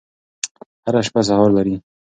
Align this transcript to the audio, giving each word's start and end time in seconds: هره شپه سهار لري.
هره 0.85 1.01
شپه 1.07 1.21
سهار 1.27 1.49
لري. 1.57 1.75